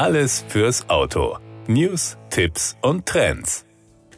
[0.00, 1.36] Alles fürs Auto.
[1.66, 3.66] News, Tipps und Trends.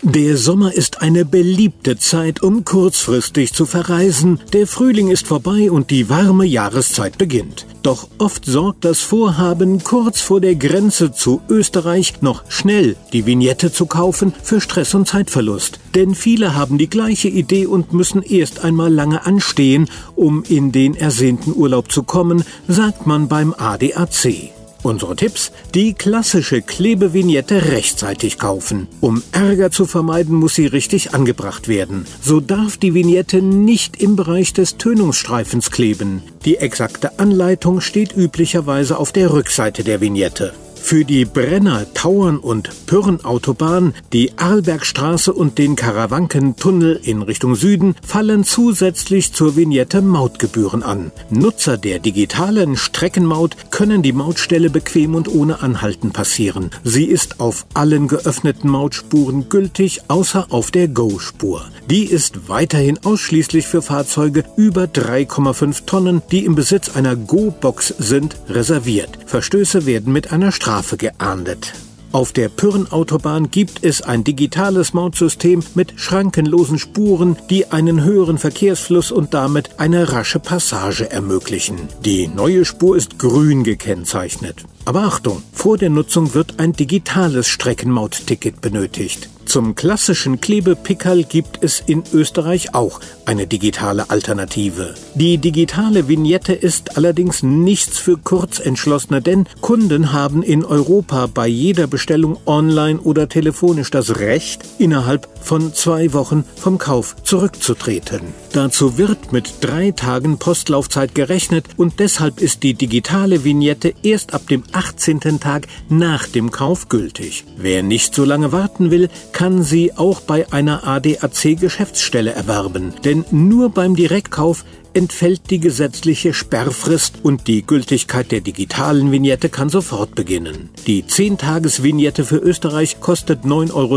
[0.00, 4.40] Der Sommer ist eine beliebte Zeit, um kurzfristig zu verreisen.
[4.54, 7.66] Der Frühling ist vorbei und die warme Jahreszeit beginnt.
[7.82, 13.70] Doch oft sorgt das Vorhaben, kurz vor der Grenze zu Österreich noch schnell die Vignette
[13.70, 15.78] zu kaufen, für Stress und Zeitverlust.
[15.94, 20.94] Denn viele haben die gleiche Idee und müssen erst einmal lange anstehen, um in den
[20.94, 24.55] ersehnten Urlaub zu kommen, sagt man beim ADAC.
[24.86, 25.50] Unsere Tipps?
[25.74, 28.86] Die klassische Klebevignette rechtzeitig kaufen.
[29.00, 32.06] Um Ärger zu vermeiden, muss sie richtig angebracht werden.
[32.22, 36.22] So darf die Vignette nicht im Bereich des Tönungsstreifens kleben.
[36.44, 40.52] Die exakte Anleitung steht üblicherweise auf der Rückseite der Vignette.
[40.86, 48.44] Für die Brenner, Tauern und Pyrrenautobahn, die Arlbergstraße und den Karawankentunnel in Richtung Süden fallen
[48.44, 51.10] zusätzlich zur Vignette Mautgebühren an.
[51.28, 56.70] Nutzer der digitalen Streckenmaut können die Mautstelle bequem und ohne Anhalten passieren.
[56.84, 61.64] Sie ist auf allen geöffneten Mautspuren gültig, außer auf der Go-Spur.
[61.90, 68.36] Die ist weiterhin ausschließlich für Fahrzeuge über 3,5 Tonnen, die im Besitz einer Go-Box sind,
[68.48, 69.18] reserviert.
[69.26, 71.72] Verstöße werden mit einer Strafe geahndet.
[72.12, 79.10] Auf der Pyrrenautobahn gibt es ein digitales Mautsystem mit schrankenlosen Spuren, die einen höheren Verkehrsfluss
[79.12, 81.76] und damit eine rasche Passage ermöglichen.
[82.04, 84.64] Die neue Spur ist grün gekennzeichnet.
[84.86, 89.28] Aber Achtung, vor der Nutzung wird ein digitales Streckenmautticket benötigt.
[89.46, 94.94] Zum klassischen Klebepickerl gibt es in Österreich auch eine digitale Alternative.
[95.14, 101.86] Die digitale Vignette ist allerdings nichts für Kurzentschlossene, denn Kunden haben in Europa bei jeder
[101.86, 108.20] Bestellung online oder telefonisch das Recht, innerhalb von zwei Wochen vom Kauf zurückzutreten.
[108.52, 114.48] Dazu wird mit drei Tagen Postlaufzeit gerechnet und deshalb ist die digitale Vignette erst ab
[114.48, 115.20] dem 18.
[115.38, 117.44] Tag nach dem Kauf gültig.
[117.56, 123.26] Wer nicht so lange warten will, kann sie auch bei einer ADAC Geschäftsstelle erwerben, denn
[123.30, 124.64] nur beim Direktkauf
[124.96, 130.70] entfällt die gesetzliche Sperrfrist und die Gültigkeit der digitalen Vignette kann sofort beginnen.
[130.86, 133.96] Die 10-Tages-Vignette für Österreich kostet 9,60 Euro.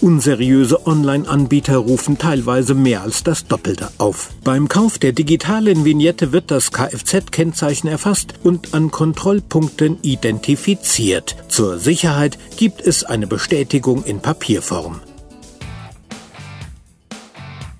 [0.00, 4.30] Unseriöse Online-Anbieter rufen teilweise mehr als das Doppelte auf.
[4.42, 11.36] Beim Kauf der digitalen Vignette wird das Kfz-Kennzeichen erfasst und an Kontrollpunkten identifiziert.
[11.48, 15.00] Zur Sicherheit gibt es eine Bestätigung in Papierform.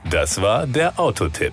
[0.08, 1.52] Das war der Autotipp.